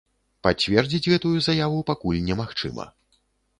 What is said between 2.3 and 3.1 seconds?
немагчыма.